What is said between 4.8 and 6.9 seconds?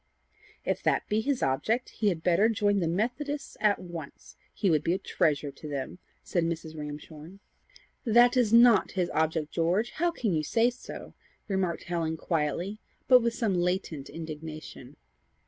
be a treasure to them," said Mrs.